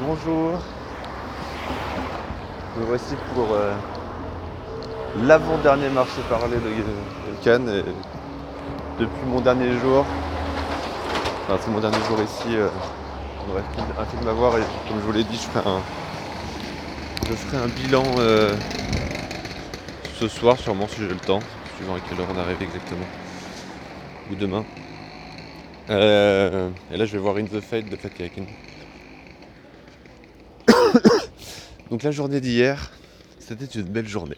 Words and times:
Bonjour. 0.00 0.52
Me 2.76 2.84
voici 2.84 3.16
pour 3.34 3.52
euh, 3.52 3.74
l'avant-dernier 5.24 5.88
marché 5.88 6.20
parlé 6.28 6.56
de, 6.56 6.60
de 6.62 7.42
Cannes. 7.42 7.82
Depuis 9.00 9.26
mon 9.26 9.40
dernier 9.40 9.76
jour, 9.78 10.06
enfin 11.42 11.58
c'est 11.60 11.70
mon 11.72 11.80
dernier 11.80 11.98
jour 12.08 12.20
ici, 12.22 12.56
euh, 12.56 12.68
on 13.44 13.50
aurait 13.50 13.64
un 13.98 14.04
film 14.04 14.28
à 14.28 14.32
voir 14.32 14.56
et 14.58 14.62
comme 14.86 15.00
je 15.00 15.04
vous 15.04 15.12
l'ai 15.12 15.24
dit, 15.24 15.34
je 15.34 15.48
ferai 15.48 15.68
un, 15.68 15.80
je 17.28 17.34
ferai 17.34 17.56
un 17.56 17.68
bilan 17.68 18.04
euh, 18.18 18.54
ce 20.20 20.28
soir 20.28 20.58
sûrement 20.58 20.86
si 20.86 21.00
j'ai 21.00 21.08
le 21.08 21.16
temps, 21.16 21.40
suivant 21.76 21.96
à 21.96 22.00
quelle 22.08 22.20
heure 22.20 22.28
on 22.32 22.38
arrive 22.38 22.62
exactement. 22.62 23.06
Ou 24.30 24.36
demain. 24.36 24.64
Euh, 25.90 26.70
et 26.92 26.96
là 26.96 27.04
je 27.04 27.12
vais 27.12 27.18
voir 27.18 27.36
In 27.36 27.44
the 27.46 27.60
Fate 27.60 27.88
de 27.88 27.96
Fatih 27.96 28.24
Akin. 28.24 28.42
Donc 31.90 32.02
la 32.02 32.10
journée 32.10 32.40
d'hier, 32.40 32.90
c'était 33.38 33.64
une 33.64 33.86
belle 33.86 34.06
journée. 34.06 34.36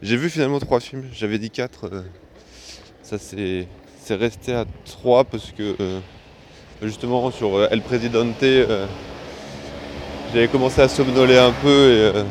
J'ai 0.00 0.16
vu 0.16 0.30
finalement 0.30 0.58
trois 0.58 0.80
films, 0.80 1.04
j'avais 1.12 1.38
dit 1.38 1.50
quatre. 1.50 1.90
euh, 1.92 2.02
ça 3.02 3.18
c'est 3.18 3.66
resté 4.08 4.54
à 4.54 4.64
trois 4.86 5.24
parce 5.24 5.52
que 5.52 5.76
euh, 5.78 6.00
justement 6.82 7.30
sur 7.30 7.54
euh, 7.54 7.68
El 7.70 7.82
Presidente, 7.82 8.42
j'avais 10.32 10.48
commencé 10.48 10.80
à 10.80 10.88
somnoler 10.88 11.36
un 11.36 11.52
peu 11.52 12.24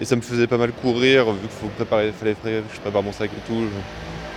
et, 0.00 0.04
ça 0.04 0.16
me 0.16 0.20
faisait 0.20 0.46
pas 0.46 0.58
mal 0.58 0.72
courir 0.72 1.32
vu 1.32 1.40
qu'il 1.40 1.48
faut 1.48 1.68
préparer, 1.68 2.12
fallait 2.12 2.34
que 2.34 2.62
je 2.74 2.80
prépare 2.80 3.02
mon 3.02 3.12
sac 3.12 3.30
et 3.32 3.48
tout. 3.48 3.62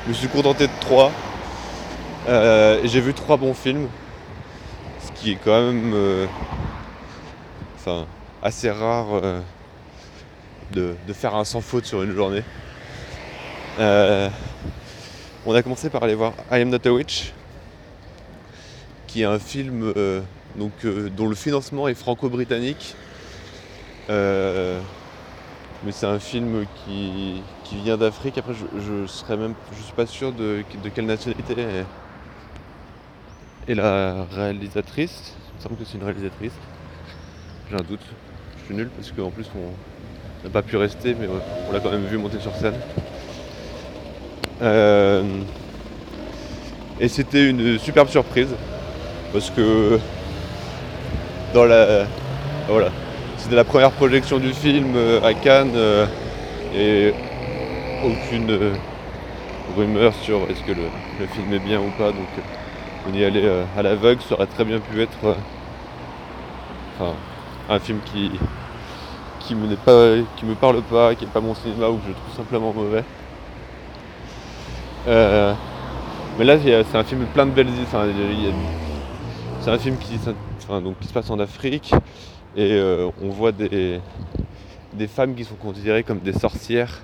Je, 0.05 0.09
me 0.09 0.13
suis 0.13 0.29
contenté 0.29 0.67
de 0.67 0.73
trois. 0.79 1.11
J'ai 2.85 3.01
vu 3.01 3.13
trois 3.13 3.35
bons 3.35 3.53
films, 3.53 3.89
ce 5.05 5.11
qui 5.19 5.31
est 5.31 5.39
quand 5.43 5.73
même 5.73 6.27
enfin, 7.75 8.07
assez 8.41 8.69
rare 8.69 9.07
euh, 9.13 9.41
de, 10.71 10.95
faire 11.13 11.35
un 11.35 11.43
sans 11.43 11.61
faute 11.61 11.85
sur 11.85 12.03
une 12.03 12.13
journée. 12.13 12.43
Euh, 13.79 14.29
on 15.45 15.53
a 15.53 15.63
commencé 15.63 15.89
par 15.89 16.03
aller 16.03 16.15
voir 16.15 16.33
I 16.51 16.61
Am 16.61 16.69
Not 16.69 16.85
a 16.85 16.91
Witch, 16.91 17.33
qui 19.07 19.21
est 19.21 19.25
un 19.25 19.39
film 19.39 19.93
euh, 19.95 20.21
donc, 20.55 20.85
dont 21.15 21.27
le 21.27 21.35
financement 21.35 21.87
est 21.87 21.93
franco-britannique. 21.93 22.95
Mais 24.09 25.91
c'est 25.91 26.07
un 26.07 26.19
film 26.19 26.65
qui, 26.85 27.43
vient 27.83 27.97
d'Afrique. 27.97 28.37
Après, 28.37 28.53
je, 28.53 28.65
je 28.79 29.05
serais 29.05 29.37
même, 29.37 29.53
je 29.77 29.81
suis 29.83 29.93
pas 29.93 30.07
sûr 30.07 30.33
de, 30.33 30.63
de 30.83 30.89
quelle 30.89 31.05
nationalité 31.05 31.53
est, 31.53 31.85
est 33.71 33.75
la 33.75 34.25
réalisatrice. 34.31 35.35
Il 35.53 35.57
me 35.57 35.61
semble 35.61 35.75
que 35.77 35.85
c'est 35.85 35.97
une 35.97 36.03
réalisatrice. 36.03 36.53
J'ai 37.69 37.75
un 37.75 37.83
doute. 37.83 38.01
Nul 38.73 38.89
parce 38.95 39.11
qu'en 39.11 39.29
plus 39.29 39.45
on 39.55 40.45
n'a 40.45 40.49
pas 40.51 40.61
pu 40.61 40.77
rester, 40.77 41.15
mais 41.19 41.27
on 41.27 41.71
l'a 41.71 41.79
quand 41.79 41.91
même 41.91 42.05
vu 42.05 42.17
monter 42.17 42.39
sur 42.39 42.53
scène. 42.55 42.75
Euh, 44.61 45.23
et 46.99 47.07
c'était 47.07 47.47
une 47.49 47.77
superbe 47.77 48.09
surprise 48.09 48.49
parce 49.31 49.51
que 49.51 49.99
dans 51.53 51.65
la 51.65 52.05
voilà 52.67 52.89
c'était 53.37 53.55
la 53.55 53.63
première 53.63 53.91
projection 53.91 54.39
du 54.39 54.51
film 54.53 54.95
euh, 54.95 55.21
à 55.21 55.35
Cannes 55.35 55.75
euh, 55.75 56.07
et 56.75 57.13
aucune 58.03 58.73
rumeur 59.77 60.11
sur 60.23 60.49
est-ce 60.49 60.63
que 60.63 60.71
le, 60.71 60.87
le 61.19 61.27
film 61.27 61.53
est 61.53 61.59
bien 61.59 61.79
ou 61.79 61.91
pas 61.99 62.07
donc 62.07 62.27
on 63.07 63.13
y 63.15 63.23
allait 63.23 63.47
à 63.77 63.83
l'aveugle 63.83 64.21
ça 64.23 64.33
aurait 64.33 64.47
très 64.47 64.65
bien 64.65 64.79
pu 64.79 65.01
être 65.01 65.35
un 67.69 67.79
film 67.79 67.99
qui 68.05 68.31
qui 69.47 69.55
me 69.55 69.67
me 69.67 70.55
parle 70.55 70.81
pas 70.83 71.15
qui 71.15 71.25
n'est 71.25 71.31
pas 71.31 71.39
mon 71.39 71.55
cinéma 71.55 71.89
ou 71.89 71.97
que 71.97 72.07
je 72.07 72.13
trouve 72.13 72.35
simplement 72.35 72.73
mauvais 72.73 73.03
euh, 75.07 75.53
mais 76.37 76.43
là, 76.45 76.55
il 76.55 76.85
c'est 76.91 76.97
un 76.97 77.03
film 77.03 77.25
plein 77.33 77.45
de 77.45 77.51
belles 77.51 77.69
idées. 77.69 77.85
Il 77.93 78.53
c'est 79.61 79.71
un 79.71 79.77
film 79.77 79.97
qui, 79.97 80.17
se 80.17 81.13
passe 81.13 81.29
en 81.29 81.39
Afrique 81.39 81.93
et 82.55 82.73
euh, 82.73 83.09
on 83.21 83.29
voit 83.29 83.51
des, 83.51 83.99
femmes 85.07 85.35
qui 85.35 85.43
sont 85.43 85.55
considérées 85.55 86.03
comme 86.03 86.19
des 86.19 86.33
sorcières 86.33 87.01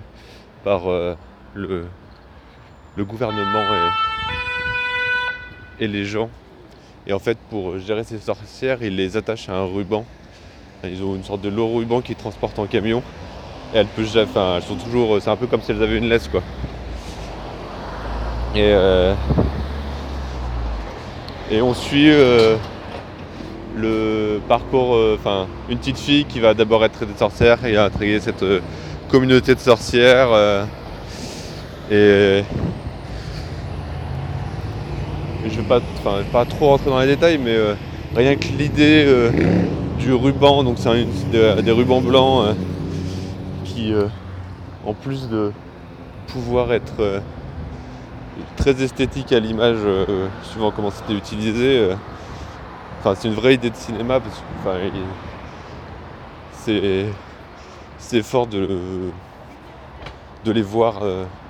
par 0.63 0.88
euh, 0.88 1.16
le, 1.53 1.85
gouvernement 3.00 3.63
et, 5.79 5.85
et 5.85 5.88
les 5.88 6.06
gens. 6.06 6.29
Et 7.06 7.13
en 7.13 7.19
fait, 7.19 7.38
pour 7.50 7.78
gérer 7.79 8.03
ces 8.03 8.17
sorcières, 8.19 8.81
ils 8.81 8.96
les 8.96 9.17
attachent 9.17 9.50
à 9.50 9.56
un 9.56 9.66
ruban. 9.66 10.06
Ils 10.85 11.01
ont 11.01 11.16
une 11.16 11.23
sorte 11.23 11.39
de 11.39 11.47
lourd 11.47 11.77
ruban 11.77 12.01
qu'ils 12.01 12.17
transportent 12.17 12.59
en 12.59 12.66
camion. 12.66 13.01
Elles, 13.73 13.88
sont 13.95 14.75
toujours. 14.75 15.17
C'est 15.21 15.29
un 15.29 15.38
peu 15.38 15.47
comme 15.47 15.61
si 15.61 15.71
elles 15.71 15.81
avaient 15.81 15.97
une 15.97 16.09
laisse, 16.09 16.27
quoi. 16.27 16.41
Et, 18.53 18.63
euh, 18.63 19.13
on 21.53 21.73
suit 21.73 22.09
euh, 22.11 22.57
le 23.77 24.41
parcours, 24.49 24.95
euh, 24.95 25.17
enfin 25.17 25.47
une 25.69 25.77
petite 25.77 25.97
fille 25.97 26.25
qui 26.25 26.41
va 26.41 26.53
d'abord 26.53 26.83
être 26.83 26.93
traitée 26.93 27.13
de 27.13 27.17
sorcière 27.17 27.66
et 27.66 27.77
intégrer 27.77 28.19
cette 28.19 28.43
euh, 28.43 28.59
communauté 29.07 29.55
de 29.55 29.59
sorcières. 29.59 30.33
euh, 30.33 30.66
et, 31.89 32.43
je 35.49 35.61
vais 35.61 35.67
pas, 35.67 35.81
pas 36.31 36.45
trop 36.45 36.69
rentrer 36.69 36.89
dans 36.89 36.99
les 36.99 37.07
détails, 37.07 37.38
mais 37.38 37.55
euh, 37.55 37.75
rien 38.16 38.35
que 38.35 38.47
l'idée 38.57 39.05
euh, 39.07 39.29
du 40.03 40.14
ruban, 40.14 40.64
donc 40.66 40.78
c'est 40.80 41.08
c'est 41.31 41.64
des, 41.64 41.72
rubans 41.72 42.02
blancs 42.02 42.46
euh, 42.46 42.53
qui, 43.64 43.94
euh, 43.94 44.08
en 44.86 44.94
plus 44.94 45.30
de 45.30 45.53
pouvoir 46.28 46.74
être 46.74 47.00
euh, 47.00 47.19
très 48.58 48.84
esthétique 48.84 49.31
à 49.31 49.40
l'image, 49.40 49.78
suivant 50.44 50.72
comment 50.72 50.91
c'était 50.91 51.14
utilisé. 51.14 51.90
Enfin, 53.00 53.16
c'est 53.16 53.28
une 53.28 53.34
vraie 53.34 53.53
idée 53.53 53.69
de 53.69 53.75
cinéma 53.75 54.19
parce 54.19 54.41
que 56.66 57.06
c'est 57.97 58.24
fort 58.24 58.47
de, 58.47 59.12
de 60.44 60.52
les 60.52 60.62
voir 60.64 61.02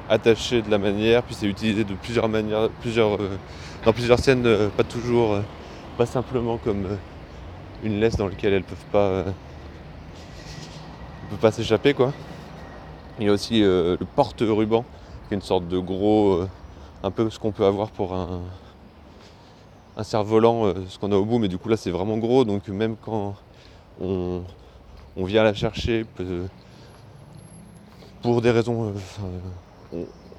attachés 0.09 0.62
de 0.62 0.70
la 0.70 0.78
manière, 0.78 1.24
puis 1.24 1.34
c'est 1.34 1.47
utilisé 1.47 1.85
de 1.85 1.94
plusieurs 1.94 2.28
manières, 2.28 2.70
plusieurs, 2.81 3.18
dans 3.85 3.94
plusieurs 3.94 4.20
scènes, 4.20 4.46
pas 4.75 4.84
toujours, 4.84 5.38
pas 5.97 6.06
simplement 6.06 6.58
comme 6.58 6.85
une 7.83 7.99
laisse 7.99 8.16
dans 8.16 8.27
laquelle 8.27 8.53
elles 8.53 8.63
peuvent 8.63 8.85
pas, 8.91 9.07
euh, 9.07 9.23
peuvent 11.29 11.39
pas 11.39 11.51
s'échapper 11.51 11.94
quoi. 11.94 12.13
Il 13.19 13.27
y 13.27 13.29
a 13.29 13.33
aussi 13.33 13.63
euh, 13.63 13.95
le 13.99 14.05
porte-ruban, 14.05 14.83
qui 15.27 15.33
est 15.33 15.35
une 15.35 15.41
sorte 15.41 15.67
de 15.67 15.77
gros 15.77 16.33
euh, 16.33 16.49
un 17.03 17.11
peu 17.11 17.29
ce 17.29 17.38
qu'on 17.38 17.51
peut 17.51 17.66
avoir 17.66 17.91
pour 17.91 18.13
un, 18.13 18.41
cerf-volant, 20.01 20.73
ce 20.88 20.97
qu'on 20.97 21.11
a 21.11 21.16
au 21.16 21.25
bout, 21.25 21.38
mais 21.38 21.49
du 21.49 21.57
coup 21.57 21.69
là 21.69 21.77
c'est 21.77 21.91
vraiment 21.91 22.17
gros, 22.17 22.45
donc 22.45 22.67
même 22.69 22.95
quand 22.95 23.35
on, 24.01 24.41
vient 25.17 25.43
la 25.43 25.53
chercher, 25.53 26.05
pour 28.22 28.41
des 28.41 28.49
raisons, 28.49 28.93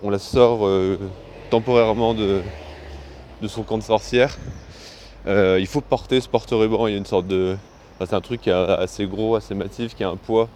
on, 0.02 0.10
la 0.10 0.18
sort 0.18 0.66
temporairement 1.50 2.14
de 2.14 2.42
son 3.46 3.62
camp 3.62 3.76
de 3.78 3.82
sorcière, 3.82 4.36
euh, 5.26 5.58
il 5.60 5.66
faut 5.66 5.80
porter 5.80 6.20
ce 6.20 6.28
porte-ruban, 6.28 6.86
il 6.86 6.92
y 6.92 6.94
a 6.94 6.98
une 6.98 7.06
sorte 7.06 7.26
de... 7.26 7.56
c'est 8.00 8.14
un 8.14 8.20
truc 8.20 8.42
qui 8.42 8.50
est 8.50 8.52
assez 8.52 9.06
gros, 9.06 9.36
assez 9.36 9.54
massif, 9.54 9.94
qui 9.94 10.04
a 10.04 10.08
un 10.10 10.16
poids, 10.16 10.48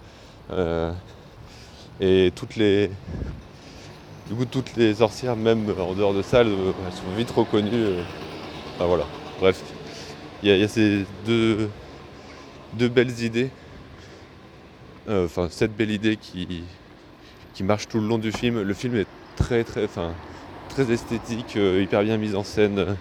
euh, 0.53 0.93
et 2.01 2.33
toutes 2.35 2.57
les, 2.57 2.91
du 4.29 4.35
coup, 4.35 4.45
toutes 4.45 4.77
les 4.77 4.95
sorcières, 4.95 5.37
même 5.37 5.67
en 5.79 5.95
dehors 5.95 6.15
de 6.15 6.23
ça, 6.23 6.41
elles, 6.43 6.49
euh, 6.49 6.73
elles 6.87 6.93
sont 6.93 7.17
vite 7.17 7.31
reconnues. 7.31 7.95
Enfin 8.75 8.87
voilà, 8.87 9.05
bref. 9.41 9.63
Il 10.43 10.51
y, 10.57 10.63
a- 10.63 10.69
ces 10.69 11.05
deux, 11.27 11.69
deux 12.75 12.89
belles 12.89 13.23
idées. 13.23 13.51
Enfin, 15.09 15.49
cette 15.51 15.75
belle 15.75 15.91
idée 15.91 16.17
qui, 16.17 16.63
qui 17.55 17.63
marche 17.65 17.89
tout 17.89 17.99
le 17.99 18.07
long 18.07 18.19
du 18.19 18.31
film. 18.31 18.61
Le 18.63 18.75
film 18.75 18.95
est 18.97 19.07
très, 19.37 19.65
très, 19.65 19.85
enfin, 19.85 20.13
très 20.69 20.93
esthétique, 20.93 21.57
hyper 21.57 22.03
bien 22.03 22.19
mis 22.19 22.35
en 22.35 22.45
scène. 22.45 22.97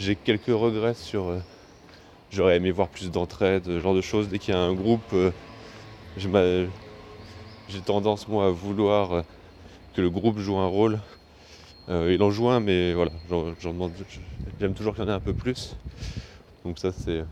J'ai 0.00 0.16
quelques 0.16 0.46
regrets 0.46 0.94
sur. 0.94 1.28
euh, 1.28 1.40
J'aurais 2.30 2.56
aimé 2.56 2.70
voir 2.72 2.88
plus 2.88 3.10
d'entraide, 3.10 3.66
ce 3.66 3.80
genre 3.80 3.94
de 3.94 4.00
choses. 4.02 4.28
Dès 4.28 4.38
qu'il 4.38 4.54
y 4.54 4.56
a 4.56 4.60
un 4.60 4.74
groupe, 4.74 5.12
euh, 5.14 5.32
j'ai 7.68 7.82
tendance 7.82 8.28
moi 8.28 8.46
à 8.46 8.50
vouloir 8.50 9.12
euh, 9.12 9.22
que 9.94 10.02
le 10.02 10.10
groupe 10.10 10.38
joue 10.38 10.58
un 10.58 10.66
rôle. 10.68 11.00
Il 11.88 12.22
en 12.22 12.30
joue 12.30 12.48
un, 12.48 12.60
mais 12.60 12.94
voilà, 12.94 13.10
j'aime 14.60 14.74
toujours 14.74 14.94
qu'il 14.94 15.04
y 15.04 15.06
en 15.06 15.10
ait 15.10 15.14
un 15.14 15.20
peu 15.20 15.34
plus. 15.34 15.76
Donc 16.64 16.78
ça 16.78 16.92
c'est 16.92 17.24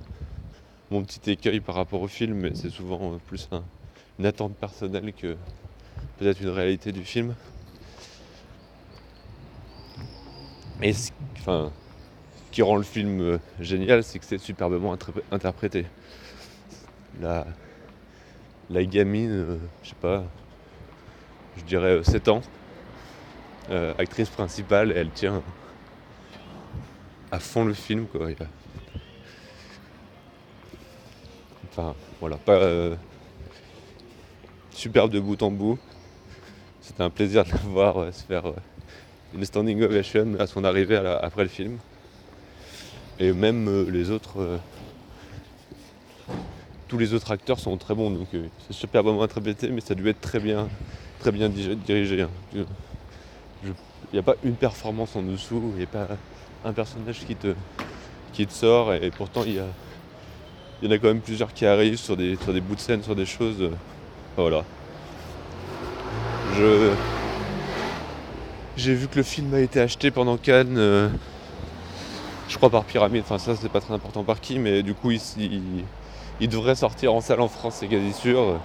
mon 0.90 1.02
petit 1.04 1.30
écueil 1.30 1.60
par 1.60 1.74
rapport 1.74 2.02
au 2.02 2.08
film, 2.08 2.34
mais 2.38 2.52
c'est 2.54 2.70
souvent 2.70 3.18
plus 3.26 3.48
un- 3.52 3.64
une 4.18 4.26
attente 4.26 4.56
personnelle 4.56 5.12
que 5.14 5.36
peut-être 6.18 6.40
une 6.40 6.50
réalité 6.50 6.92
du 6.92 7.04
film. 7.04 7.34
Et 10.82 10.92
enfin, 11.38 11.72
qui 12.50 12.62
rend 12.62 12.76
le 12.76 12.82
film 12.82 13.20
euh, 13.20 13.38
génial, 13.60 14.02
c'est 14.02 14.18
que 14.18 14.24
c'est 14.24 14.38
superbement 14.38 14.96
interprété. 15.30 15.86
La, 17.20 17.46
gamine, 18.70 19.30
euh, 19.30 19.56
je 19.82 19.90
sais 19.90 19.94
pas, 20.00 20.24
je 21.56 21.64
dirais 21.64 22.02
7 22.02 22.28
ans, 22.28 22.42
actrice 23.98 24.30
principale, 24.30 24.92
elle 24.92 25.10
tient 25.10 25.42
à 27.30 27.38
fond 27.38 27.64
le 27.64 27.74
film. 27.74 28.06
Enfin, 31.70 31.94
voilà, 32.20 32.36
pas 32.36 32.96
superbe 34.70 35.10
de 35.10 35.20
bout 35.20 35.42
en 35.42 35.50
bout. 35.50 35.78
C'était 36.80 37.02
un 37.02 37.10
plaisir 37.10 37.44
de 37.44 37.50
la 37.50 37.58
voir 37.58 38.14
se 38.14 38.22
faire 38.24 38.44
une 39.34 39.44
standing 39.44 39.82
ovation 39.82 40.36
à 40.38 40.46
son 40.46 40.64
arrivée 40.64 40.96
après 40.96 41.42
le 41.42 41.48
film. 41.48 41.78
Et 43.20 43.32
même 43.32 43.68
euh, 43.68 43.90
les 43.90 44.10
autres. 44.10 44.40
Euh, 44.40 44.56
tous 46.86 46.96
les 46.96 47.12
autres 47.12 47.30
acteurs 47.30 47.58
sont 47.58 47.76
très 47.76 47.94
bons, 47.94 48.10
donc 48.10 48.28
euh, 48.32 48.46
c'est 48.66 48.72
superbement 48.72 49.22
interprété, 49.22 49.68
mais 49.68 49.82
ça 49.82 49.92
a 49.92 49.94
dû 49.94 50.08
être 50.08 50.22
très 50.22 50.40
bien, 50.40 50.68
très 51.18 51.30
bien 51.30 51.50
dirigé. 51.50 52.22
Hein. 52.22 52.30
Il 53.64 53.74
n'y 54.14 54.18
a 54.18 54.22
pas 54.22 54.36
une 54.42 54.54
performance 54.54 55.14
en 55.14 55.20
dessous, 55.20 55.72
il 55.74 55.78
n'y 55.78 55.82
a 55.82 55.86
pas 55.86 56.08
un 56.64 56.72
personnage 56.72 57.18
qui 57.26 57.36
te, 57.36 57.54
qui 58.32 58.46
te 58.46 58.52
sort, 58.54 58.94
et, 58.94 59.10
pourtant 59.10 59.42
il 59.44 59.52
y, 59.52 59.56
y 59.56 60.88
en 60.88 60.90
a 60.90 60.98
quand 60.98 61.08
même 61.08 61.20
plusieurs 61.20 61.52
qui 61.52 61.66
arrivent 61.66 61.98
sur 61.98 62.16
des, 62.16 62.36
sur 62.36 62.54
des 62.54 62.62
bouts 62.62 62.76
de 62.76 62.80
scène, 62.80 63.02
sur 63.02 63.14
des 63.14 63.26
choses. 63.26 63.70
voilà. 64.34 64.64
Je, 66.56 66.92
j'ai 68.78 68.94
vu 68.94 69.08
que 69.08 69.16
le 69.16 69.24
film 69.24 69.52
a 69.52 69.60
été 69.60 69.78
acheté 69.78 70.10
pendant 70.10 70.38
Cannes, 70.38 71.10
je 72.48 72.56
crois 72.56 72.70
par 72.70 72.84
Pyramide, 72.84 73.22
enfin 73.24 73.38
ça 73.38 73.54
c'est 73.54 73.68
pas 73.68 73.80
très 73.80 73.94
important 73.94 74.24
par 74.24 74.40
qui, 74.40 74.58
mais 74.58 74.82
du 74.82 74.94
coup 74.94 75.10
il, 75.10 76.48
devrait 76.48 76.74
sortir 76.74 77.12
en 77.12 77.20
salle 77.20 77.40
en 77.40 77.48
France, 77.48 77.76
c'est 77.80 77.88
quasi 77.88 78.12
sûr. 78.12 78.58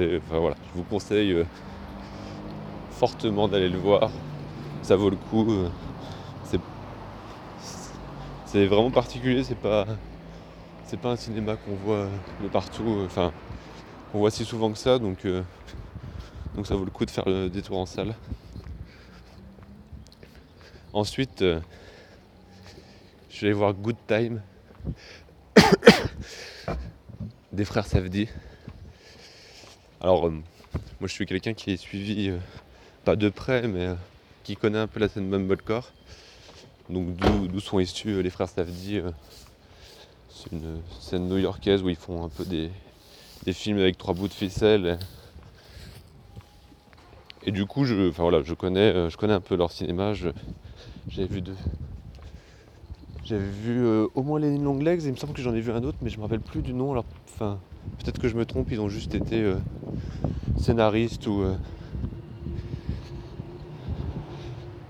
Enfin 0.00 0.38
voilà, 0.38 0.54
je 0.72 0.78
vous 0.78 0.84
conseille 0.84 1.32
euh, 1.32 1.44
fortement 2.92 3.48
d'aller 3.48 3.68
le 3.68 3.78
voir, 3.78 4.10
ça 4.82 4.94
vaut 4.94 5.10
le 5.10 5.16
coup. 5.16 5.50
Euh, 5.50 5.68
c'est, 8.46 8.64
vraiment 8.66 8.90
particulier, 8.90 9.42
c'est 9.44 9.58
pas, 9.58 9.84
c'est 10.86 10.98
pas 10.98 11.10
un 11.10 11.16
cinéma 11.16 11.56
qu'on 11.56 11.74
voit 11.74 12.06
de 12.42 12.48
partout, 12.48 13.02
enfin 13.04 13.32
on 14.14 14.18
voit 14.18 14.30
si 14.30 14.44
souvent 14.44 14.70
que 14.70 14.78
ça, 14.78 14.98
donc 14.98 15.26
donc 16.54 16.66
ça 16.66 16.76
vaut 16.76 16.84
le 16.84 16.90
coup 16.90 17.04
de 17.04 17.10
faire 17.10 17.28
le 17.28 17.50
détour 17.50 17.78
en 17.78 17.86
salle. 17.86 18.14
Ensuite, 20.94 21.42
euh, 21.42 21.60
je 23.28 23.46
vais 23.46 23.52
voir 23.52 23.74
Good 23.74 23.96
Time 24.06 24.40
des 27.52 27.66
frères 27.66 27.86
Safdie. 27.86 28.28
Alors, 30.00 30.28
euh, 30.28 30.30
moi 30.30 31.08
je 31.08 31.12
suis 31.12 31.26
quelqu'un 31.26 31.52
qui 31.52 31.72
est 31.72 31.76
suivi, 31.76 32.30
euh, 32.30 32.38
pas 33.04 33.16
de 33.16 33.28
près, 33.28 33.68
mais 33.68 33.90
qui 34.44 34.56
connaît 34.56 34.78
un 34.78 34.86
peu 34.86 34.98
la 34.98 35.08
scène 35.08 35.28
Mumblecore. 35.28 35.92
Donc 36.88 37.16
d'où 37.16 37.60
sont 37.60 37.80
issus 37.80 38.22
les 38.22 38.30
frères 38.30 38.48
Safdie. 38.48 39.02
c'est 40.30 40.52
une 40.52 40.80
scène 41.00 41.28
new-yorkaise 41.28 41.82
où 41.82 41.90
ils 41.90 41.96
font 41.96 42.24
un 42.24 42.30
peu 42.30 42.46
des, 42.46 42.70
films 43.52 43.78
avec 43.78 43.98
trois 43.98 44.14
bouts 44.14 44.28
de 44.28 44.32
ficelle 44.32 44.98
et 47.44 47.50
du 47.50 47.66
coup, 47.66 47.84
je, 47.84 47.94
voilà, 47.94 48.42
je 48.42 48.54
connais, 48.54 49.10
je 49.10 49.16
connais 49.16 49.34
un 49.34 49.40
peu 49.40 49.54
leur 49.54 49.70
cinéma. 49.70 50.12
J'avais 51.10 51.28
vu 51.28 51.40
deux. 51.40 51.56
J'avais 53.24 53.44
vu 53.44 53.84
euh, 53.84 54.06
au 54.14 54.22
moins 54.22 54.38
les 54.38 54.56
Long 54.58 54.78
Legs, 54.78 55.02
il 55.04 55.12
me 55.12 55.16
semble 55.16 55.32
que 55.32 55.40
j'en 55.40 55.54
ai 55.54 55.60
vu 55.60 55.72
un 55.72 55.82
autre, 55.82 55.98
mais 56.02 56.10
je 56.10 56.18
me 56.18 56.22
rappelle 56.22 56.40
plus 56.40 56.60
du 56.60 56.74
nom. 56.74 56.92
Alors, 56.92 57.04
enfin, 57.32 57.58
peut-être 57.98 58.20
que 58.20 58.28
je 58.28 58.36
me 58.36 58.44
trompe, 58.44 58.70
ils 58.70 58.80
ont 58.80 58.88
juste 58.88 59.14
été 59.14 59.40
euh, 59.40 59.56
scénaristes 60.58 61.26
ou 61.26 61.44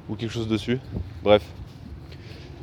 ou 0.09 0.15
quelque 0.15 0.31
chose 0.33 0.49
dessus. 0.49 0.81
Bref, 1.23 1.45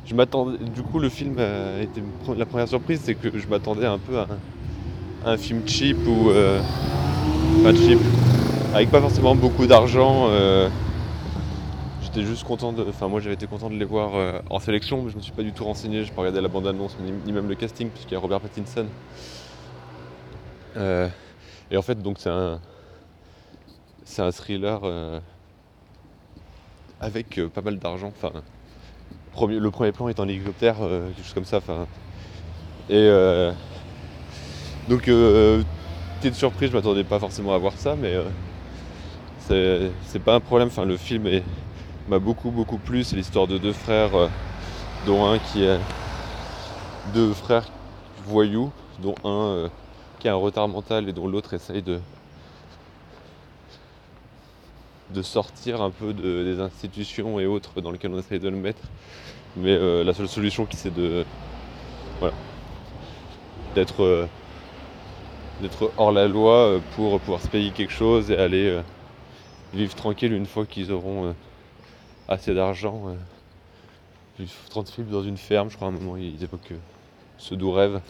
je. 0.04 0.14
Du 0.14 0.82
coup, 0.82 0.98
le 0.98 1.08
film 1.08 1.38
a 1.38 1.80
été 1.80 2.02
la 2.36 2.46
première 2.46 2.68
surprise, 2.68 3.00
c'est 3.02 3.14
que 3.14 3.38
je 3.38 3.46
m'attendais 3.48 3.86
un 3.86 3.98
peu 3.98 4.18
à 4.18 4.26
un, 5.24 5.36
film 5.36 5.62
cheap 5.66 5.96
ou 6.06 6.30
pas 7.62 7.74
cheap 7.74 7.98
avec 8.74 8.90
pas 8.90 9.00
forcément 9.00 9.34
beaucoup 9.34 9.66
d'argent. 9.66 10.28
Euh, 12.16 12.20
j'étais 12.20 12.26
juste 12.26 12.44
content 12.44 12.72
de. 12.72 12.84
Enfin, 12.88 13.08
moi 13.08 13.20
j'avais 13.20 13.34
été 13.34 13.46
content 13.46 13.70
de 13.70 13.76
les 13.76 13.84
voir 13.84 14.14
euh, 14.14 14.40
en 14.50 14.58
sélection, 14.58 15.02
mais 15.02 15.08
je 15.08 15.14
ne 15.14 15.18
me 15.18 15.22
suis 15.22 15.32
pas 15.32 15.42
du 15.42 15.52
tout 15.52 15.64
renseigné. 15.64 16.04
Je 16.04 16.12
pas 16.12 16.22
regardé 16.22 16.40
la 16.40 16.48
bande-annonce 16.48 16.96
ni, 17.00 17.32
même 17.32 17.48
le 17.48 17.54
casting, 17.54 17.90
puisqu'il 17.90 18.14
y 18.14 18.16
a 18.16 18.20
Robert 18.20 18.40
Pattinson. 18.40 18.86
Euh, 20.76 21.08
et 21.70 21.76
en 21.76 21.82
fait, 21.82 22.00
donc 22.02 22.16
c'est 22.18 22.30
un. 22.30 22.60
C'est 24.04 24.22
un 24.22 24.30
thriller 24.30 24.80
avec 27.00 27.40
pas 27.52 27.60
mal 27.60 27.78
d'argent. 27.78 28.12
Enfin, 28.16 28.40
le 29.48 29.70
premier 29.70 29.90
plan 29.90 30.06
est 30.06 30.20
en 30.20 30.28
hélicoptère, 30.28 30.76
quelque 30.76 31.22
chose 31.24 31.34
comme 31.34 31.44
ça. 31.44 31.56
Enfin, 31.56 31.86
et 32.88 33.10
donc, 34.88 35.10
petite 36.20 36.36
surprise, 36.36 36.70
je 36.70 36.76
m'attendais 36.76 37.02
pas 37.02 37.18
forcément 37.18 37.52
à 37.52 37.58
voir 37.58 37.72
ça, 37.72 37.96
mais 37.96 38.14
c'est 39.48 40.22
pas 40.24 40.36
un 40.36 40.40
problème. 40.40 40.68
Enfin, 40.68 40.84
le 40.84 40.96
film 40.96 41.26
m'a 42.08 42.18
beaucoup 42.18 42.50
beaucoup 42.50 42.78
plu. 42.78 43.04
C'est 43.04 43.16
l'histoire 43.16 43.46
de 43.46 43.58
deux 43.58 43.72
frères, 43.72 44.14
euh, 44.14 44.28
dont 45.06 45.26
un 45.26 45.38
qui 45.38 45.64
est 45.64 45.78
deux 47.14 47.32
frères 47.32 47.68
voyous, 48.24 48.70
dont 49.02 49.14
un 49.24 49.28
euh, 49.28 49.68
qui 50.18 50.28
a 50.28 50.32
un 50.32 50.36
retard 50.36 50.68
mental 50.68 51.08
et 51.08 51.12
dont 51.12 51.28
l'autre 51.28 51.54
essaye 51.54 51.82
de 51.82 52.00
de 55.10 55.22
sortir 55.22 55.82
un 55.82 55.90
peu 55.90 56.12
des 56.12 56.60
institutions 56.60 57.38
et 57.38 57.46
autres 57.46 57.80
dans 57.80 57.92
lesquelles 57.92 58.10
on 58.12 58.18
essaye 58.18 58.40
de 58.40 58.48
le 58.48 58.56
mettre. 58.56 58.82
Mais 59.56 59.70
euh, 59.70 60.02
la 60.04 60.12
seule 60.14 60.28
solution 60.28 60.66
qui 60.66 60.76
c'est 60.76 60.94
de 60.94 61.24
voilà 62.20 62.34
d'être 63.74 64.28
d'être 65.60 65.90
hors 65.96 66.12
la 66.12 66.28
loi 66.28 66.80
pour 66.94 67.18
pouvoir 67.20 67.40
se 67.40 67.48
payer 67.48 67.70
quelque 67.70 67.92
chose 67.92 68.30
et 68.30 68.36
aller 68.36 68.80
vivre 69.74 69.94
tranquille 69.94 70.32
une 70.32 70.46
fois 70.46 70.66
qu'ils 70.66 70.92
auront 70.92 71.34
assez 72.28 72.54
d'argent. 72.54 73.08
Euh, 73.08 73.14
vivre 74.38 74.52
tranquille 74.68 75.06
dans 75.06 75.22
une 75.22 75.36
ferme, 75.36 75.70
je 75.70 75.76
crois 75.76 75.88
à 75.88 75.90
un 75.90 75.94
moment 75.94 76.16
ils 76.16 76.42
évoquent 76.42 76.72
euh, 76.72 76.78
ce 77.38 77.54
doux 77.54 77.72
rêve. 77.72 78.00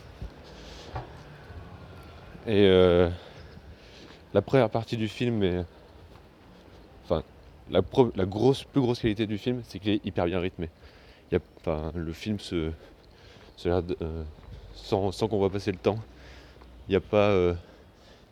Et 2.47 2.69
la 4.33 4.43
première 4.43 4.71
partie 4.71 4.97
du 4.97 5.09
film 5.09 5.43
est. 5.43 5.65
Enfin, 7.05 7.25
la, 7.71 7.81
grosse, 8.25 8.63
plus 8.63 8.81
grosse 8.81 9.01
qualité 9.01 9.27
du 9.27 9.37
film, 9.37 9.63
c'est 9.67 9.81
qu'il 9.81 9.91
est 9.91 10.07
hyper 10.07 10.27
bien 10.27 10.39
rythmé. 10.39 10.71
Le 11.33 12.13
film 12.13 12.39
se, 12.39 12.71
sans, 14.77 15.11
sans 15.11 15.27
qu'on 15.27 15.39
voit 15.39 15.51
passer 15.51 15.73
le 15.73 15.79
temps. 15.79 15.99
Il 16.87 16.93
n'y 16.93 16.97
a 16.97 17.01
pas 17.01 17.57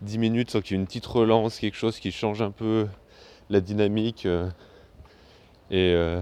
10 0.05 0.19
minutes 0.19 0.51
sans 0.51 0.61
qu'il 0.61 0.77
y 0.77 0.79
ait 0.79 0.81
une 0.81 0.87
petite 0.87 1.07
relance, 1.07 1.59
quelque 1.59 1.77
chose 1.77 1.99
qui 1.99 2.13
change 2.13 2.43
un 2.43 2.51
peu 2.51 2.87
la 3.51 3.61
dynamique 3.61 4.27
euh, 4.27 4.49
et, 5.71 5.93
euh, 5.95 6.21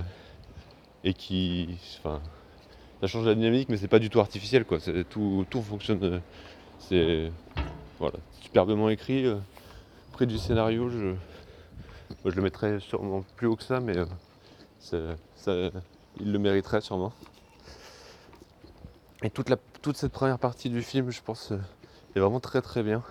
et 1.04 1.14
qui. 1.14 1.78
Enfin, 1.98 2.20
ça 3.00 3.06
change 3.06 3.26
la 3.26 3.34
dynamique, 3.34 3.68
mais 3.68 3.76
c'est 3.76 3.88
pas 3.88 3.98
du 3.98 4.10
tout 4.10 4.20
artificiel, 4.20 4.64
quoi. 4.64 4.78
Tout, 5.10 5.46
fonctionne. 5.62 6.04
Euh, 6.04 6.18
c'est 6.78 7.32
voilà, 7.98 8.18
superbement 8.40 8.88
écrit. 8.90 9.26
près 10.12 10.26
du 10.26 10.38
scénario, 10.38 10.88
je, 10.88 11.14
je 12.24 12.30
le 12.30 12.42
mettrais 12.42 12.80
sûrement 12.80 13.24
plus 13.36 13.46
haut 13.46 13.56
que 13.56 13.62
ça, 13.62 13.80
mais 13.80 13.94
ça, 14.80 14.98
il 16.20 16.32
le 16.32 16.38
mériterait 16.38 16.80
sûrement. 16.80 17.12
Et 19.22 19.30
toute, 19.30 19.48
la, 19.48 19.56
toute 19.82 19.96
cette 19.96 20.10
première 20.10 20.40
partie 20.40 20.68
du 20.68 20.82
film, 20.82 21.10
je 21.10 21.22
pense, 21.22 21.52
est 22.16 22.18
vraiment 22.18 22.40
très 22.40 22.60
très 22.60 22.82
bien. 22.82 23.04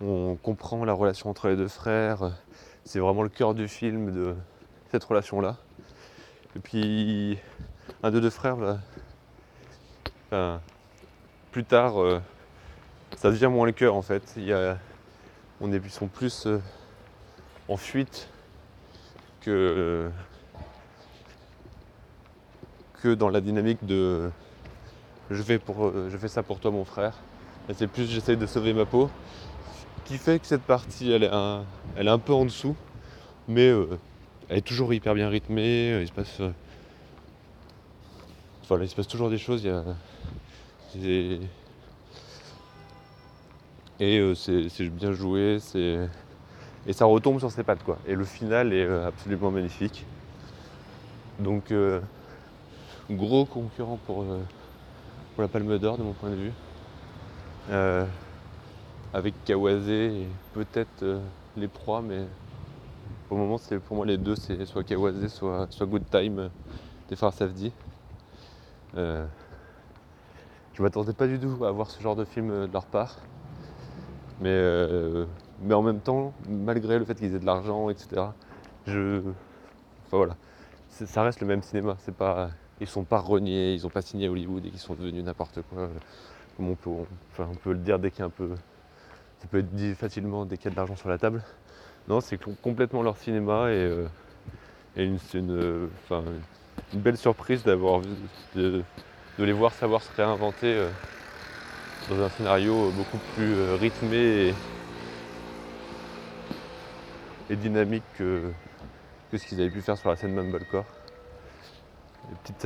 On 0.00 0.36
comprend 0.36 0.84
la 0.84 0.94
relation 0.94 1.28
entre 1.28 1.48
les 1.48 1.56
deux 1.56 1.68
frères, 1.68 2.32
c'est 2.84 2.98
vraiment 2.98 3.22
le 3.22 3.28
cœur 3.28 3.54
du 3.54 3.68
film 3.68 4.10
de 4.12 4.34
cette 4.92 5.04
relation-là. 5.04 5.56
Et 6.54 6.58
puis, 6.58 7.38
un 8.02 8.10
de 8.10 8.20
deux 8.20 8.28
frères, 8.28 8.58
plus 11.50 11.64
tard, 11.64 12.00
euh, 12.00 12.20
ça 13.16 13.30
devient 13.30 13.46
moins 13.46 13.64
le 13.64 13.72
cœur 13.72 13.94
en 13.94 14.02
fait. 14.02 14.22
Il 14.36 14.44
y 14.44 14.54
on 15.62 15.72
est, 15.72 15.80
plus 15.80 16.46
euh, 16.46 16.58
en 17.68 17.76
fuite 17.78 18.28
que, 19.40 20.10
que 23.02 23.14
dans 23.14 23.30
la 23.30 23.40
dynamique 23.40 23.84
de 23.86 24.30
je 25.30 25.42
fais, 25.42 25.58
pour, 25.58 25.90
je 26.10 26.16
fais 26.18 26.28
ça 26.28 26.42
pour 26.42 26.60
toi 26.60 26.70
mon 26.70 26.84
frère. 26.84 27.14
Et 27.68 27.74
c'est 27.74 27.86
plus 27.86 28.10
j'essaye 28.10 28.36
de 28.36 28.46
sauver 28.46 28.74
ma 28.74 28.84
peau 28.84 29.08
qui 30.04 30.18
fait 30.18 30.38
que 30.38 30.46
cette 30.46 30.62
partie 30.62 31.12
elle 31.12 31.22
est 31.22 31.32
un, 31.32 31.64
elle 31.96 32.08
est 32.08 32.10
un 32.10 32.18
peu 32.18 32.34
en 32.34 32.44
dessous, 32.44 32.76
mais 33.48 33.68
euh, 33.68 33.98
elle 34.52 34.58
est 34.58 34.60
toujours 34.60 34.92
hyper 34.92 35.14
bien 35.14 35.30
rythmée. 35.30 35.98
Il 36.02 36.06
se 36.06 36.12
passe, 36.12 36.42
voilà, 38.68 38.84
il 38.84 38.88
se 38.88 38.94
passe 38.94 39.08
toujours 39.08 39.30
des 39.30 39.38
choses. 39.38 39.64
Y 39.64 39.70
a, 39.70 39.82
et 43.98 44.34
c'est 44.34 44.88
bien 44.90 45.12
joué. 45.12 45.56
Et 46.86 46.92
ça 46.92 47.06
retombe 47.06 47.38
sur 47.38 47.50
ses 47.50 47.62
pattes 47.62 47.82
quoi. 47.82 47.98
Et 48.06 48.14
le 48.14 48.24
final 48.24 48.74
est 48.74 48.86
absolument 48.86 49.50
magnifique. 49.50 50.04
Donc 51.38 51.72
gros 53.10 53.46
concurrent 53.46 53.98
pour, 54.06 54.26
la 55.38 55.48
Palme 55.48 55.78
d'Or 55.78 55.96
de 55.96 56.02
mon 56.02 56.12
point 56.12 56.28
de 56.28 56.34
vue. 56.34 56.52
Euh, 57.70 58.04
avec 59.14 59.32
Kawase 59.46 59.88
et 59.88 60.26
peut-être 60.52 61.02
euh, 61.02 61.20
les 61.56 61.68
proies, 61.68 62.02
mais 62.02 62.24
au 63.32 63.36
moment 63.36 63.56
c'est 63.56 63.78
pour 63.78 63.96
moi 63.96 64.04
les 64.04 64.18
deux 64.18 64.36
c'est 64.36 64.64
soit 64.66 64.84
Kawase 64.84 65.26
soit, 65.28 65.66
soit 65.70 65.86
Good 65.86 66.04
Time 66.10 66.38
euh, 66.38 66.48
des 67.08 67.16
frères 67.16 67.32
Safdie. 67.32 67.72
Euh, 68.96 69.24
je 70.74 70.82
m'attendais 70.82 71.14
pas 71.14 71.26
du 71.26 71.38
tout 71.38 71.64
à 71.64 71.70
voir 71.70 71.90
ce 71.90 72.00
genre 72.02 72.16
de 72.16 72.24
film 72.24 72.66
de 72.66 72.72
leur 72.72 72.86
part. 72.86 73.18
Mais, 74.40 74.60
mais 75.60 75.74
en 75.74 75.82
même 75.82 76.00
temps, 76.00 76.32
malgré 76.48 76.98
le 76.98 77.04
fait 77.04 77.14
qu'ils 77.14 77.34
aient 77.34 77.38
de 77.38 77.46
l'argent, 77.46 77.90
etc., 77.90 78.22
je. 78.86 79.20
Enfin 80.06 80.16
voilà. 80.16 80.36
Ça 80.88 81.22
reste 81.22 81.40
le 81.40 81.46
même 81.46 81.62
cinéma. 81.62 81.96
C'est 82.00 82.14
pas. 82.14 82.50
Ils 82.80 82.86
sont 82.86 83.04
pas 83.04 83.18
reniés, 83.18 83.74
ils 83.74 83.86
ont 83.86 83.90
pas 83.90 84.02
signé 84.02 84.28
Hollywood 84.28 84.64
et 84.66 84.70
qu'ils 84.70 84.80
sont 84.80 84.94
devenus 84.94 85.22
n'importe 85.22 85.60
quoi 85.70 85.88
comme 86.56 86.70
on 86.70 86.74
peut, 86.74 86.90
on, 87.38 87.54
peut 87.54 87.72
le 87.72 87.78
dire 87.78 87.98
dès 87.98 88.10
qu'il 88.10 88.20
y 88.20 88.22
a 88.22 88.26
un 88.26 88.30
peu. 88.30 88.50
Ça 89.38 89.48
peut 89.50 89.58
être 89.58 89.72
dit 89.74 89.94
facilement 89.94 90.44
dès 90.44 90.56
qu'il 90.56 90.66
y 90.66 90.68
a 90.68 90.70
de 90.72 90.76
l'argent 90.76 90.96
sur 90.96 91.08
la 91.08 91.18
table. 91.18 91.42
Non, 92.08 92.20
c'est 92.20 92.38
complètement 92.60 93.02
leur 93.02 93.16
cinéma 93.16 93.70
et, 93.70 93.74
euh, 93.74 94.06
c'est 94.94 95.38
une, 95.38 95.88
une, 96.10 97.00
belle 97.00 97.16
surprise 97.16 97.62
de, 97.62 98.82
les 99.38 99.52
voir 99.52 99.72
savoir 99.72 100.02
se 100.02 100.10
réinventer 100.16 100.74
euh, 100.74 100.88
dans 102.10 102.20
un 102.20 102.28
scénario 102.28 102.90
beaucoup 102.90 103.18
plus 103.34 103.54
euh, 103.54 103.76
rythmé 103.76 104.52
et, 107.50 107.56
dynamique 107.56 108.04
que, 108.16 108.50
ce 109.32 109.46
qu'ils 109.46 109.60
avaient 109.60 109.70
pu 109.70 109.82
faire 109.82 109.98
sur 109.98 110.08
la 110.08 110.16
scène 110.16 110.34
Mumblecore. 110.34 110.86
Petite 112.42 112.60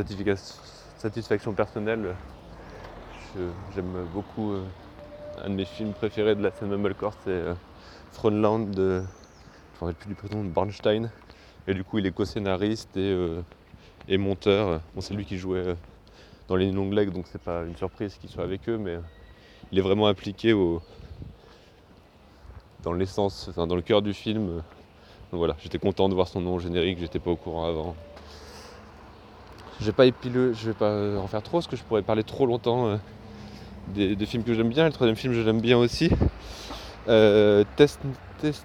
satisfaction 0.99 1.53
personnelle, 1.53 2.15
j'aime 3.75 4.07
beaucoup. 4.13 4.53
Euh, 4.53 4.65
un 5.45 5.51
de 5.51 5.55
mes 5.55 5.65
films 5.65 5.93
préférés 5.93 6.35
de 6.35 6.43
la 6.43 6.51
scène 6.51 6.69
Mumblecore, 6.69 7.13
c'est 7.25 7.31
euh, 7.31 7.55
Frontland 8.13 8.71
de. 8.71 9.03
Je 9.81 9.85
me 9.85 9.93
plus 9.93 10.09
du 10.09 10.15
prénom, 10.15 10.45
de. 10.45 11.11
Et 11.69 11.75
du 11.75 11.85
coup, 11.85 11.99
il 11.99 12.07
est 12.07 12.13
co-scénariste 12.13 12.97
et, 12.97 13.01
euh, 13.01 13.43
et, 14.09 14.17
monteur. 14.19 14.81
Bon, 14.95 15.01
c'est 15.01 15.15
lui 15.15 15.25
qui 15.25 15.37
jouait 15.37 15.77
dans 16.49 16.57
les 16.57 16.71
Long 16.71 16.91
Legs, 16.91 17.13
donc 17.13 17.27
c'est 17.27 17.41
pas 17.41 17.65
une 17.65 17.77
surprise 17.77 18.17
qu'il 18.17 18.31
soit 18.31 18.45
avec 18.45 18.69
eux, 18.69 18.79
mais 18.79 18.99
il 19.73 19.79
est 19.79 19.83
vraiment 19.83 20.07
impliqué 20.07 20.55
dans 22.83 22.93
l'essence, 22.93 23.49
enfin, 23.51 23.67
dans 23.67 23.77
le 23.77 23.83
cœur 23.83 24.01
du 24.01 24.15
film. 24.15 24.63
Donc 25.33 25.39
voilà, 25.39 25.57
j'étais 25.59 25.79
content 25.79 26.09
de 26.09 26.15
voir 26.15 26.29
son 26.29 26.41
nom 26.41 26.55
au 26.55 26.59
générique, 26.59 26.99
j'étais 27.01 27.19
pas 27.19 27.31
au 27.31 27.37
courant 27.37 27.67
avant. 27.67 27.97
Je 29.81 29.87
vais 29.87 29.93
pas 29.93 30.07
je 30.07 30.69
vais 30.69 30.73
pas 30.73 31.19
en 31.19 31.27
faire 31.27 31.43
trop, 31.43 31.59
parce 31.59 31.67
que 31.67 31.77
je 31.77 31.83
pourrais 31.83 32.03
parler 32.03 32.23
trop 32.23 32.47
longtemps 32.47 32.99
des, 33.89 34.27
films 34.27 34.45
que 34.45 34.55
j'aime 34.55 34.69
bien. 34.69 34.87
Le 34.87 34.93
troisième 34.93 35.17
film, 35.17 35.33
je 35.33 35.41
l'aime 35.41 35.61
bien 35.61 35.77
aussi. 35.77 36.11
Euh, 37.09 37.65
Test, 37.77 38.01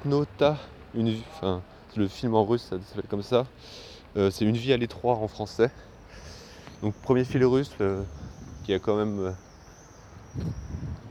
Nota, 0.06 0.58
le 0.94 2.08
film 2.08 2.36
en 2.36 2.46
russe, 2.46 2.68
ça 2.70 2.78
s'appelle 2.80 3.10
comme 3.10 3.24
ça. 3.24 3.46
Euh, 4.18 4.30
c'est 4.30 4.46
Une 4.46 4.58
vie 4.58 4.74
à 4.74 4.78
l'étroit 4.78 5.16
en 5.16 5.28
français. 5.28 5.72
Donc, 6.82 6.94
premier 6.96 7.24
film 7.24 7.46
russe 7.46 7.72
euh, 7.82 8.04
qui 8.64 8.74
a 8.74 8.80
quand 8.80 8.98
même. 8.98 9.20
Euh, 9.20 9.32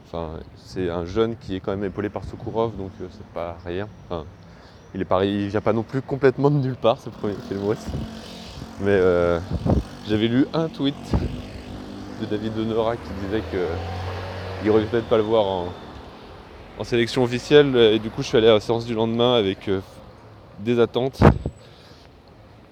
enfin, 0.07 0.41
c'est 0.57 0.91
un 0.91 1.05
jeune 1.05 1.37
qui 1.37 1.57
est 1.57 1.61
quand 1.61 1.71
même 1.71 1.85
épaulé 1.85 2.09
par 2.09 2.25
Sokurov, 2.25 2.77
donc 2.77 2.91
c'est 2.99 3.27
pas 3.33 3.57
rien. 3.65 3.89
Il 4.95 5.01
est 5.01 5.07
il 5.27 5.49
vient 5.49 5.61
pas 5.61 5.73
non 5.73 5.85
plus 5.85 6.03
complètement 6.03 6.51
de 6.51 6.57
nulle 6.57 6.77
part, 6.77 6.99
ce 7.01 7.11
premier 7.11 7.35
film 7.49 7.65
russe. 7.65 7.87
Mais 8.81 8.99
j'avais 10.09 10.29
lu 10.29 10.47
un 10.53 10.69
tweet 10.69 10.95
de 12.21 12.27
David 12.27 12.59
Honora 12.59 12.97
qui 12.97 13.11
disait 13.25 13.43
qu'il 13.51 14.71
aurait 14.71 14.85
peut-être 14.85 15.09
pas 15.09 15.17
le 15.17 15.23
voir 15.23 15.47
en, 15.47 15.67
sélection 16.85 17.23
officielle. 17.23 17.77
Et 17.77 17.99
du 17.99 18.11
coup, 18.11 18.23
je 18.23 18.29
suis 18.29 18.39
allé 18.39 18.49
à 18.49 18.55
la 18.55 18.61
séance 18.61 18.87
du 18.87 18.95
lendemain 18.95 19.35
avec 19.35 19.69
euh, 19.69 19.81
des 20.61 20.79
attentes. 20.81 21.21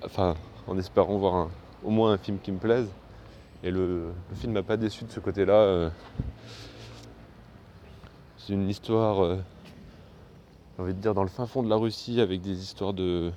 Enfin, 0.05 0.35
en 0.67 0.79
espérant 0.79 1.17
voir 1.19 1.49
au 1.85 1.91
moins 1.91 2.13
un 2.13 2.19
film 2.19 2.39
qui 2.39 2.53
me 2.53 2.59
plaise. 2.59 2.89
Et 3.63 3.71
le, 3.71 4.13
film 4.37 4.53
m'a 4.53 4.63
pas 4.63 4.77
déçu 4.77 5.05
de 5.05 5.11
ce 5.11 5.21
côté-là. 5.21 5.55
Euh. 5.55 5.91
c'est 8.39 8.53
une 8.53 8.69
histoire, 8.69 9.23
euh, 9.23 9.37
j'ai 10.77 10.83
envie 10.83 10.95
de 10.95 11.01
dire, 11.01 11.15
dans 11.15 11.25
le 11.25 11.29
fin 11.29 11.47
fond 11.47 11.63
de 11.63 11.69
la 11.69 11.77
Russie 11.77 12.21
avec 12.21 12.41
des 12.41 12.63
histoires 12.63 12.93
de. 12.93 13.33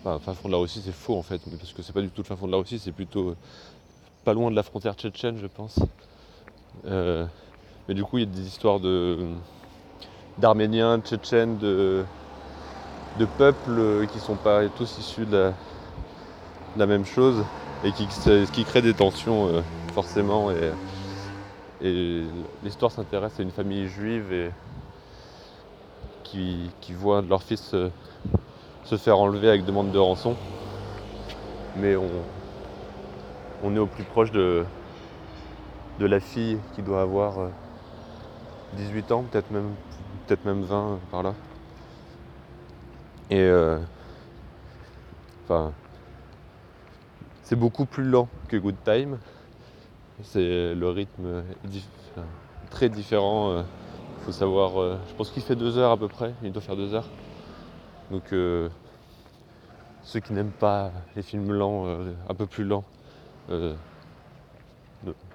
Enfin, 0.00 0.18
fin 0.18 0.34
fond 0.34 0.48
de 0.48 0.52
la 0.52 0.58
Russie, 0.58 0.82
c'est 0.84 0.92
faux 0.92 1.16
en 1.16 1.22
fait, 1.22 1.40
parce 1.58 1.72
que 1.72 1.80
c'est 1.80 1.94
pas 1.94 2.02
du 2.02 2.10
tout 2.10 2.20
le 2.22 2.26
fin 2.26 2.36
fond 2.36 2.46
de 2.46 2.52
la 2.52 2.58
Russie, 2.58 2.78
c'est 2.78 2.92
plutôt 2.92 3.36
pas 4.24 4.34
loin 4.34 4.50
de 4.50 4.56
la 4.56 4.62
frontière 4.62 4.94
tchétchène, 4.94 5.38
je 5.38 5.46
pense. 5.46 5.78
Euh, 7.84 7.88
mais 7.88 7.94
du 7.94 8.04
coup, 8.04 8.18
il 8.18 8.20
y 8.20 8.24
a 8.24 8.30
des 8.30 8.46
histoires 8.46 8.80
de, 8.80 9.18
d'Arméniens, 10.38 10.98
de 10.98 11.02
Tchétchènes, 11.02 11.58
de, 11.58 12.04
de 13.18 13.24
peuples 13.24 14.06
qui 14.12 14.18
sont 14.18 14.36
pas 14.36 14.68
tous 14.68 14.98
issus 14.98 15.26
de 15.26 15.52
la, 16.76 16.86
même 16.86 17.04
chose 17.04 17.44
et 17.84 17.92
qui, 17.92 18.08
qui 18.52 18.64
crée 18.64 18.82
des 18.82 18.94
tensions 18.94 19.48
euh, 19.48 19.60
forcément. 19.92 20.50
Et, 20.50 20.72
l'histoire 22.62 22.90
s'intéresse 22.90 23.38
à 23.38 23.42
une 23.42 23.50
famille 23.50 23.88
juive 23.88 24.32
et 24.32 24.50
qui, 26.22 26.70
voit 26.94 27.20
leur 27.20 27.42
fils 27.42 27.74
euh, 27.74 27.90
se 28.84 28.96
faire 28.96 29.18
enlever 29.18 29.48
avec 29.48 29.66
demande 29.66 29.92
de 29.92 29.98
rançon. 29.98 30.34
Mais 31.76 31.94
on, 31.94 32.08
on 33.62 33.76
est 33.76 33.78
au 33.78 33.86
plus 33.86 34.04
proche 34.04 34.32
de, 34.32 34.64
de 36.00 36.06
la 36.06 36.20
fille 36.20 36.58
qui 36.74 36.80
doit 36.80 37.02
avoir 37.02 37.50
18 38.74 39.10
euh, 39.10 39.14
ans, 39.14 39.22
peut-être 39.24 39.50
même, 39.50 39.74
peut 40.26 40.38
même 40.44 40.62
20 40.62 40.76
euh, 40.76 40.96
par 41.10 41.22
là. 41.22 41.34
Et 43.30 43.40
euh, 43.40 43.78
c'est 47.42 47.56
beaucoup 47.56 47.86
plus 47.86 48.04
lent 48.04 48.28
que 48.48 48.56
Good 48.56 48.76
Time. 48.84 49.18
C'est 50.22 50.74
le 50.74 50.88
rythme 50.90 51.42
est 51.64 52.70
très 52.70 52.88
différent. 52.88 53.58
Il 53.58 54.24
faut 54.24 54.32
savoir. 54.32 54.98
je 55.08 55.14
pense 55.14 55.30
qu'il 55.30 55.42
fait 55.42 55.56
deux 55.56 55.76
heures 55.76 55.90
à 55.90 55.96
peu 55.96 56.08
près. 56.08 56.32
Il 56.42 56.52
doit 56.52 56.62
faire 56.62 56.76
deux 56.76 56.94
heures. 56.94 57.08
Donc 58.10 58.24
ceux 60.04 60.20
qui 60.20 60.32
n'aiment 60.32 60.50
pas 60.50 60.92
les 61.16 61.22
films 61.22 61.52
lents, 61.52 61.86
un 62.28 62.34
peu 62.34 62.46
plus 62.46 62.64
lents, 62.64 62.84
euh, 63.50 63.74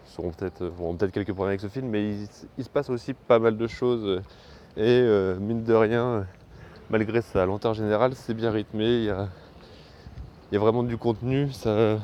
seront 0.09 0.31
peut-être 0.31 0.71
auront 0.79 0.95
peut-être 0.95 1.11
quelques 1.11 1.33
problèmes 1.33 1.51
avec 1.51 1.61
ce 1.61 1.67
film, 1.67 1.87
mais 1.87 2.11
il, 2.57 2.63
se 2.63 2.69
passe 2.69 2.89
aussi 2.89 3.13
pas 3.13 3.39
mal 3.39 3.57
de 3.57 3.67
choses. 3.67 4.21
Et 4.77 5.01
euh, 5.01 5.37
mine 5.39 5.63
de 5.63 5.73
rien, 5.73 6.25
malgré 6.89 7.21
sa 7.21 7.45
lenteur 7.45 7.73
générale, 7.73 8.15
c'est 8.15 8.33
bien 8.33 8.51
rythmé. 8.51 8.85
Il 8.85 9.03
y, 9.05 9.09
a, 9.09 9.27
il 10.51 10.55
y 10.55 10.57
a, 10.57 10.59
vraiment 10.59 10.83
du 10.83 10.97
contenu. 10.97 11.51
Ça, 11.51 11.99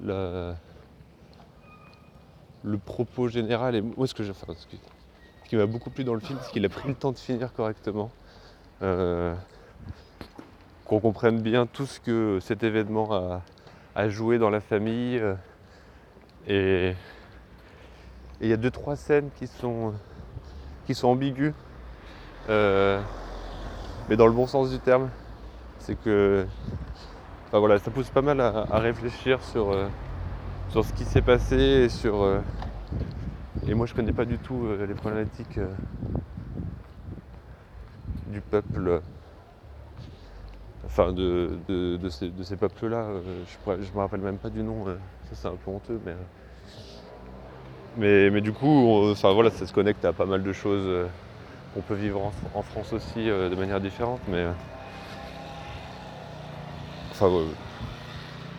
le 0.00 0.54
propos 2.78 3.28
général 3.28 3.74
et 3.74 3.80
moi 3.80 4.06
ce 4.06 4.14
que 4.14 4.24
ce 4.24 4.32
qui, 5.48 5.56
m'a 5.56 5.66
beaucoup 5.66 5.90
plu 5.90 6.04
dans 6.04 6.14
le 6.14 6.20
film 6.20 6.38
c'est 6.42 6.50
qu'il 6.50 6.64
a 6.64 6.68
pris 6.68 6.88
le 6.88 6.94
temps 6.94 7.12
de 7.12 7.18
finir 7.18 7.52
correctement 7.52 8.10
euh, 8.82 9.34
qu'on 10.84 11.00
comprenne 11.00 11.40
bien 11.40 11.66
tout 11.66 11.86
ce 11.86 12.00
que 12.00 12.38
cet 12.40 12.62
événement 12.62 13.14
a, 13.14 13.42
joué 14.08 14.38
dans 14.38 14.50
la 14.50 14.60
famille. 14.60 15.18
Euh, 15.18 15.34
et 16.46 16.94
il 18.40 18.48
y 18.48 18.52
a 18.52 18.56
deux 18.56 18.70
trois 18.70 18.96
scènes 18.96 19.30
qui 19.36 19.46
sont, 19.46 19.94
qui 20.86 20.94
sont 20.94 21.08
ambiguës, 21.08 21.54
euh, 22.50 23.00
mais 24.08 24.16
dans 24.16 24.26
le 24.26 24.32
bon 24.32 24.46
sens 24.46 24.70
du 24.70 24.78
terme. 24.78 25.08
C'est 25.78 25.94
que 25.94 26.46
voilà, 27.52 27.78
ça 27.78 27.90
pousse 27.90 28.10
pas 28.10 28.22
mal 28.22 28.40
à, 28.40 28.78
réfléchir 28.78 29.40
sur, 29.42 29.70
euh, 29.70 29.86
sur 30.70 30.84
ce 30.84 30.92
qui 30.92 31.04
s'est 31.04 31.22
passé 31.22 31.56
et 31.56 31.88
sur. 31.88 32.26
et 33.66 33.74
moi 33.74 33.86
je 33.86 33.94
connais 33.94 34.12
pas 34.12 34.24
du 34.24 34.38
tout 34.38 34.66
les 34.86 34.94
problématiques 34.94 35.60
du 38.26 38.40
peuple 38.40 39.02
enfin 40.86 41.12
de, 41.12 41.58
de, 41.68 42.08
ces, 42.08 42.56
peuples-là. 42.56 42.96
Euh, 42.96 43.20
je 43.66 43.72
ne 43.72 43.94
me 43.94 43.98
rappelle 43.98 44.20
même 44.20 44.38
pas 44.38 44.50
du 44.50 44.62
nom, 44.62 44.86
euh, 44.86 44.96
ça 45.30 45.34
c'est 45.34 45.48
un 45.48 45.56
peu 45.56 45.70
honteux, 45.70 46.00
mais, 46.04 46.14
mais, 47.96 48.30
mais 48.30 48.40
du 48.40 48.52
coup, 48.52 49.14
voilà, 49.14 49.50
ça 49.50 49.66
se 49.66 49.72
connecte 49.72 50.04
à 50.04 50.12
pas 50.12 50.26
mal 50.26 50.42
de 50.42 50.52
choses 50.52 51.08
qu'on 51.72 51.80
peut 51.80 51.94
vivre 51.94 52.32
en, 52.54 52.62
France 52.62 52.92
aussi 52.92 53.26
de 53.26 53.54
manière 53.54 53.80
différente. 53.80 54.20
Mais 54.28 54.46
enfin, 57.12 57.30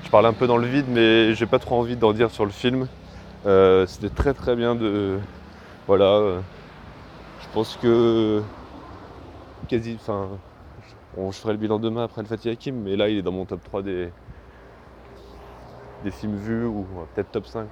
je 0.03 0.09
parle 0.09 0.25
un 0.25 0.33
peu 0.33 0.47
dans 0.47 0.57
le 0.57 0.67
vide, 0.67 0.85
mais 0.89 1.33
j'ai 1.33 1.45
pas 1.45 1.59
trop 1.59 1.75
envie 1.75 1.95
d'en 1.95 2.13
dire 2.13 2.31
sur 2.31 2.45
le 2.45 2.51
film. 2.51 2.87
C'était 3.87 4.09
très 4.09 4.33
très 4.33 4.55
bien 4.55 4.75
de 4.75 5.19
voilà. 5.87 6.41
je 7.41 7.47
pense 7.53 7.77
que 7.81 8.41
quasi, 9.65 9.97
enfin, 9.99 10.29
je 11.17 11.37
ferai 11.37 11.53
le 11.53 11.59
bilan 11.59 11.79
demain 11.79 12.03
après 12.03 12.21
le 12.21 12.27
Fatih 12.27 12.49
Hakim, 12.49 12.81
mais 12.81 12.95
là 12.95 13.09
il 13.09 13.17
est 13.17 13.21
dans 13.21 13.31
mon 13.31 13.45
top 13.45 13.63
3 13.63 13.81
des, 13.83 14.11
films 16.11 16.35
vus, 16.35 16.65
ou 16.65 16.85
peut-être 17.15 17.31
top 17.31 17.47
5, 17.47 17.67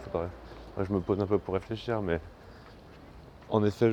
je 0.82 0.94
me 0.94 1.00
pose 1.00 1.20
un 1.20 1.28
peu 1.28 1.38
pour 1.38 1.54
réfléchir, 1.54 2.02
mais 2.02 2.20
en 3.50 3.64
effet 3.64 3.92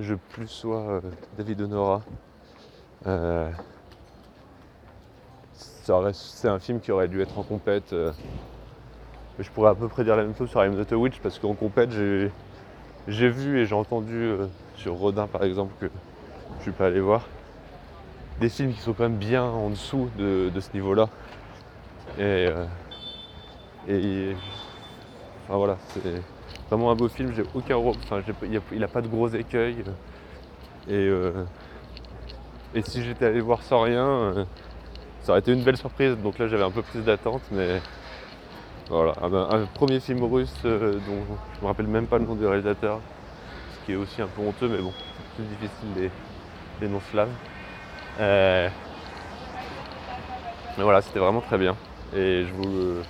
je, 0.00 0.14
plus 0.30 0.48
sois 0.48 0.80
euh, 0.80 1.00
David 1.36 1.60
Honora. 1.60 2.02
Euh, 3.06 3.50
c'est 6.12 6.48
un 6.48 6.58
film 6.58 6.80
qui 6.80 6.92
aurait 6.92 7.08
dû 7.08 7.22
être 7.22 7.38
en 7.38 7.42
compète. 7.42 7.92
Euh, 7.92 8.12
je 9.38 9.48
pourrais 9.50 9.70
à 9.70 9.74
peu 9.74 9.88
près 9.88 10.04
dire 10.04 10.16
la 10.16 10.24
même 10.24 10.34
chose 10.34 10.50
sur 10.50 10.62
I'm 10.64 10.74
Not 10.74 10.92
a 10.92 10.96
Witch 10.96 11.20
parce 11.20 11.38
qu'en 11.38 11.54
compète 11.54 11.90
j'ai 11.90 13.28
vu 13.28 13.60
et 13.60 13.66
j'ai 13.66 13.74
entendu 13.74 14.32
sur 14.74 14.94
Rodin 14.94 15.28
par 15.28 15.44
exemple 15.44 15.72
que 15.80 15.88
je 16.58 16.62
suis 16.62 16.72
pas 16.72 16.86
allé 16.86 17.00
voir 17.00 17.22
des 18.40 18.48
films 18.48 18.72
qui 18.72 18.80
sont 18.80 18.92
quand 18.92 19.04
même 19.04 19.18
bien 19.18 19.42
en 19.42 19.70
dessous 19.70 20.08
de, 20.18 20.50
ce 20.58 20.72
niveau-là. 20.74 21.08
Et, 22.18 22.48
enfin 25.44 25.56
voilà, 25.56 25.76
c'est 25.88 26.22
vraiment 26.70 26.90
un 26.90 26.94
beau 26.94 27.08
film. 27.08 27.32
J'ai 27.34 27.44
aucun, 27.54 27.76
enfin, 27.76 28.22
il 28.72 28.80
n'a 28.80 28.88
pas 28.88 29.00
de 29.00 29.08
gros 29.08 29.28
écueils. 29.28 29.82
Et, 30.88 30.94
euh, 30.94 31.44
et 32.74 32.82
si 32.82 33.02
j'étais 33.02 33.26
allé 33.26 33.40
voir 33.40 33.62
sans 33.62 33.80
rien, 33.80 34.06
euh, 34.06 34.44
ça 35.22 35.32
aurait 35.32 35.40
été 35.40 35.52
une 35.52 35.62
belle 35.62 35.76
surprise. 35.76 36.16
Donc 36.16 36.38
là, 36.38 36.48
j'avais 36.48 36.64
un 36.64 36.70
peu 36.70 36.82
plus 36.82 37.00
d'attente, 37.00 37.42
mais 37.50 37.80
voilà, 38.88 39.14
un, 39.22 39.66
premier 39.66 40.00
film 40.00 40.24
russe 40.24 40.54
euh, 40.64 40.94
dont 40.94 41.36
je 41.56 41.60
me 41.60 41.66
rappelle 41.66 41.86
même 41.86 42.06
pas 42.06 42.18
le 42.18 42.24
nom 42.24 42.34
du 42.34 42.46
réalisateur, 42.46 43.00
ce 43.72 43.86
qui 43.86 43.92
est 43.92 43.96
aussi 43.96 44.22
un 44.22 44.26
peu 44.26 44.40
honteux, 44.40 44.68
mais 44.68 44.78
bon, 44.78 44.92
c'est 44.96 45.42
plus 45.42 45.44
difficile 45.44 46.10
les, 46.80 46.88
noms 46.88 47.00
slaves. 48.18 48.72
mais 50.76 50.82
voilà, 50.82 51.00
c'était 51.02 51.18
vraiment 51.18 51.40
très 51.40 51.58
bien. 51.58 51.76
Et 52.14 52.44
je 52.44 52.52
vous, 52.52 53.02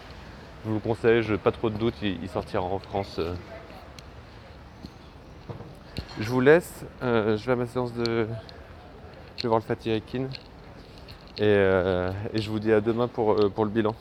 je 0.65 0.69
vous 0.69 0.75
le 0.75 0.81
conseille, 0.81 1.23
je 1.23 1.35
pas 1.35 1.53
trop 1.53 1.71
de 1.71 1.77
doute, 1.77 1.95
il, 2.03 2.29
sortira 2.29 2.63
en 2.63 2.79
France. 2.79 3.21
Je 6.21 6.29
vous 6.31 6.41
laisse, 6.41 6.85
euh, 7.03 7.37
je 7.37 7.47
vais 7.47 7.53
à 7.53 7.57
ma 7.57 7.67
séance 7.67 7.93
de. 7.93 8.27
Je 9.37 9.43
vais 9.43 9.49
voir 9.49 9.61
le 9.61 9.65
Fatih 9.65 9.93
Akin. 9.93 10.25
Et, 11.39 11.43
euh, 11.45 12.11
et, 12.35 12.41
je 12.41 12.51
vous 12.51 12.59
dis 12.59 12.73
à 12.73 12.81
demain 12.81 13.07
pour, 13.07 13.33
euh, 13.33 13.49
pour 13.49 13.65
le 13.65 13.71
bilan. 13.71 13.95